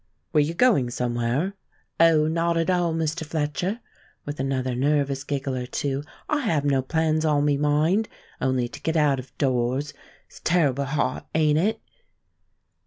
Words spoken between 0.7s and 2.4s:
somewhere?" "Oh,